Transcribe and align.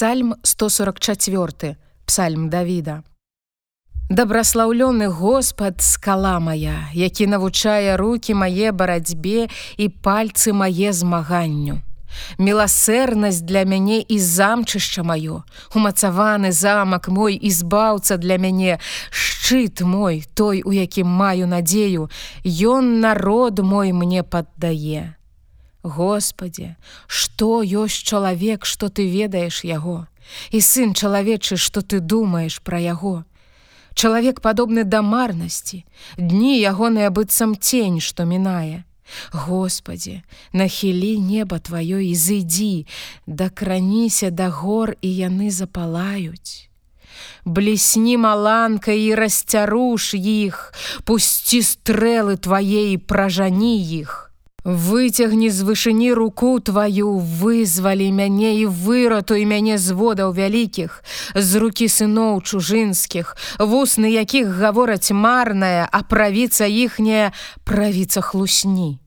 Псальм 0.00 0.34
144 0.42 1.76
Псальм 2.06 2.48
Давіда. 2.48 3.02
Дабраслаўлёны 4.08 5.08
Господ 5.08 5.82
скала 5.82 6.40
моя, 6.40 6.88
які 6.94 7.26
навучае 7.26 7.96
руки 7.96 8.32
мае 8.32 8.72
барацьбе 8.72 9.48
і 9.76 9.88
пальцы 9.88 10.56
мае 10.56 10.96
змаганню. 10.96 11.84
Міласэрнасць 12.38 13.44
для 13.44 13.68
мяне 13.68 14.00
і 14.00 14.16
замчышча 14.16 15.04
маё, 15.04 15.44
умацаваны 15.76 16.48
замак 16.48 17.12
мой 17.12 17.36
і 17.36 17.50
збаўца 17.50 18.16
для 18.16 18.40
мяне, 18.40 18.80
шчыт 19.10 19.84
мой, 19.84 20.24
той, 20.32 20.62
у 20.64 20.72
якім 20.72 21.12
маю 21.12 21.44
надзею, 21.44 22.08
Ён 22.40 23.04
народ 23.04 23.60
мой 23.60 23.92
мне 23.92 24.22
паддае. 24.22 25.19
Господі, 25.82 26.76
што 27.06 27.62
ёсць 27.64 28.04
чалавек, 28.04 28.66
што 28.66 28.88
ты 28.88 29.08
ведаеш 29.08 29.64
яго, 29.64 30.06
і 30.52 30.60
сын 30.60 30.92
чалавечы, 30.94 31.56
што 31.56 31.80
ты 31.80 32.00
думаеш 32.00 32.60
пра 32.60 32.78
яго. 32.78 33.24
Чалавек 33.94 34.40
падобны 34.40 34.84
да 34.84 35.00
марнасці, 35.02 35.84
дні 36.16 36.60
ягоныя 36.60 37.10
быццам 37.10 37.56
цень, 37.56 38.00
што 38.00 38.24
мінае. 38.24 38.84
Господі, 39.32 40.22
нахілі 40.52 41.18
неба 41.18 41.58
тваё 41.58 41.98
і 41.98 42.14
зыдзі, 42.14 42.86
дакраніся 43.26 44.30
да 44.30 44.48
гор 44.48 44.94
і 45.02 45.10
яны 45.10 45.50
запалаюць. 45.50 46.70
Блісні 47.44 48.16
маланка 48.16 48.92
і 48.92 49.14
расцяруш 49.14 50.14
іх, 50.14 50.72
пусці 51.04 51.62
стрэлы 51.64 52.36
твае 52.36 52.92
і 52.92 52.98
пражані 52.98 53.80
іх. 53.80 54.29
Выцягні 54.64 55.48
з 55.50 55.62
вышыні 55.64 56.12
руку 56.12 56.60
тваю, 56.60 57.16
вызвалі 57.18 58.12
мяне 58.12 58.60
і 58.60 58.66
выратуй 58.66 59.44
мяне 59.48 59.78
з 59.78 59.96
водаў 59.96 60.36
вялікіх, 60.36 61.00
з 61.34 61.50
рукі 61.56 61.88
сыноў 61.88 62.44
чужынскіх, 62.44 63.36
вусны 63.58 64.12
якіх 64.12 64.52
гавораць 64.60 65.12
марная, 65.16 65.88
а 65.88 66.02
правіца 66.02 66.68
іхняя 66.68 67.32
правіца 67.64 68.20
хлусні. 68.20 69.00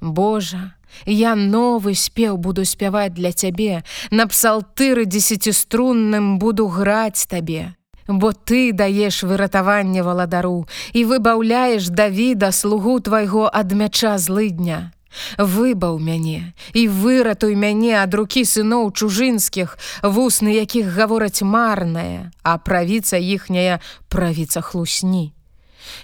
Божа, 0.00 0.76
я 1.06 1.34
новы 1.34 1.94
спеў 1.96 2.36
буду 2.36 2.64
спяваць 2.64 3.16
для 3.16 3.32
цябе, 3.32 3.80
на 4.10 4.28
псалтыры 4.28 5.08
дзесяціструнным 5.08 6.38
буду 6.38 6.68
граць 6.68 7.24
табе 7.24 7.72
бо 8.08 8.32
ты 8.32 8.72
даеш 8.72 9.22
выратаванне 9.22 10.02
валадару 10.02 10.66
і 10.92 11.04
выбаўляеш 11.04 11.88
Давіда 11.90 12.52
слугу 12.52 13.00
твайго 13.00 13.50
ад 13.52 13.72
мяча 13.72 14.18
злыдня. 14.18 14.92
Выбаў 15.38 15.98
мяне 15.98 16.52
і 16.72 16.88
выратуй 16.88 17.56
мяне 17.56 17.96
ад 18.00 18.14
рукі 18.14 18.44
сыноў 18.44 18.92
чужынскіх, 18.92 19.78
вусны 20.02 20.52
якіх 20.56 20.92
гавораць 20.92 21.42
марная, 21.42 22.32
а 22.42 22.58
правіца 22.58 23.16
іхняя 23.16 23.80
правіца 24.08 24.60
хлусні. 24.60 25.35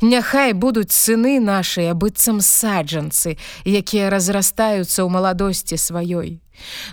Няхай 0.00 0.52
будуць 0.52 0.92
сыны 0.92 1.38
нашыя 1.40 1.94
быццам 1.94 2.40
саджанцы, 2.40 3.36
якія 3.64 4.10
разрастаюцца 4.10 5.04
ў 5.04 5.08
маладосці 5.08 5.76
сваёй. 5.76 6.40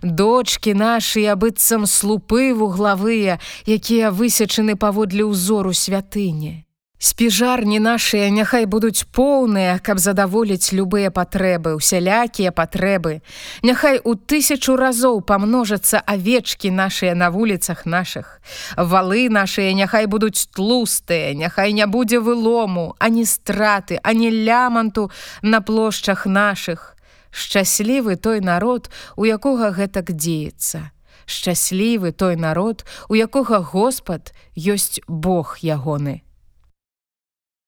Дочки 0.01 0.71
нашыя 0.71 1.35
быццам 1.35 1.85
слупы 1.85 2.53
вуглавыя, 2.53 3.39
якія 3.65 4.11
высечаны 4.11 4.75
паводле 4.75 5.23
ўзору 5.27 5.73
святыні. 5.73 6.66
Спіжарні 6.99 7.77
нашыя 7.77 8.29
няхай 8.33 8.65
будуць 8.65 9.05
поўныя, 9.13 9.77
каб 9.77 10.01
задаволіць 10.01 10.73
любыя 10.73 11.13
патрэбы, 11.13 11.77
усялякія 11.77 12.49
патрэбы. 12.49 13.21
Няхай 13.61 14.01
у 14.01 14.17
тысячу 14.17 14.73
разоў 14.73 15.21
памножацца 15.21 16.01
авечкі 16.01 16.73
нашыя 16.73 17.13
на 17.13 17.29
вуліцах 17.29 17.85
нашых. 17.85 18.41
Валы 18.77 19.29
нашыя 19.29 19.77
няхай 19.77 20.09
будуць 20.09 20.49
тлустыя, 20.49 21.37
няхай 21.37 21.77
не 21.77 21.85
будзе 21.85 22.17
вылому, 22.17 22.97
ані 22.97 23.29
страты, 23.29 24.01
ані 24.01 24.33
ляманту 24.33 25.11
на 25.43 25.61
плошчах 25.61 26.25
наших. 26.25 26.97
Шчаслівы 27.29 28.15
той 28.17 28.41
народ, 28.41 28.89
у 29.13 29.29
якога 29.29 29.69
гэтак 29.69 30.17
дзеецца. 30.17 30.89
Шчаслівы 31.29 32.09
той 32.09 32.41
народ, 32.41 32.89
у 33.05 33.13
якога 33.13 33.61
Господ 33.61 34.33
ёсць 34.57 34.97
Бог 35.05 35.61
ягоны. 35.61 36.25